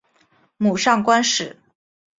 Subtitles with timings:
[0.57, 1.57] 母上官氏。